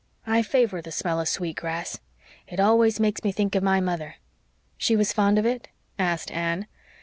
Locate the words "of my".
3.53-3.79